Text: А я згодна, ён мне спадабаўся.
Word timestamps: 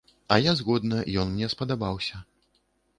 А 0.35 0.39
я 0.43 0.53
згодна, 0.61 1.03
ён 1.25 1.37
мне 1.37 1.53
спадабаўся. 1.57 2.27